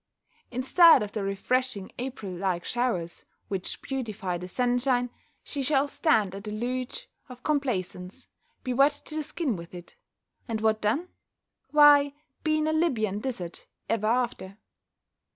Instead 0.49 1.03
of 1.03 1.11
the 1.11 1.23
refreshing 1.23 1.91
April 1.99 2.33
like 2.33 2.65
showers, 2.65 3.23
which 3.49 3.79
beautify 3.83 4.35
the 4.35 4.47
sun 4.47 4.79
shine, 4.79 5.11
she 5.43 5.61
shall 5.61 5.87
stand 5.87 6.33
a 6.33 6.41
deluge 6.41 7.07
of 7.29 7.43
complaisance, 7.43 8.27
be 8.63 8.73
wet 8.73 8.99
to 9.05 9.13
the 9.13 9.21
skin 9.21 9.55
with 9.55 9.75
it; 9.75 9.95
and 10.47 10.59
what 10.59 10.81
then? 10.81 11.07
Why 11.69 12.13
be 12.43 12.57
in 12.57 12.65
a 12.65 12.73
Lybian 12.73 13.19
desert 13.19 13.67
ever 13.87 14.07
after! 14.07 14.57